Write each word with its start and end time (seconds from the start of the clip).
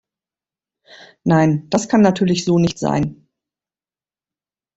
Nein, 1.25 1.69
das 1.69 1.87
kann 1.87 2.01
natürlich 2.01 2.43
so 2.43 2.57
nicht 2.57 2.79
sein! 2.79 3.27